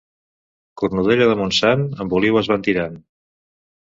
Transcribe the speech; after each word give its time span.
Cornudella 0.81 1.27
de 1.31 1.37
Montsant, 1.41 1.85
amb 2.07 2.17
olives 2.21 2.51
van 2.55 2.65
tirant. 2.69 2.97